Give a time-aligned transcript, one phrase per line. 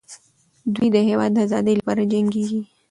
[0.73, 2.59] دوی د هېواد د ازادۍ لپاره جنګېږي.